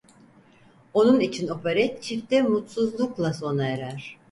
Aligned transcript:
Onun 0.93 1.19
için 1.19 1.47
operet 1.47 2.03
çifte 2.03 2.41
mutsuzlukla 2.41 3.33
sona 3.33 3.67
erer. 3.67 4.17